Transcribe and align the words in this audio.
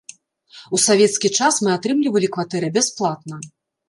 У 0.77 0.77
савецкі 0.85 1.29
час 1.39 1.59
мы 1.67 1.71
атрымлівалі 1.73 2.27
кватэры 2.37 2.67
бясплатна. 2.79 3.39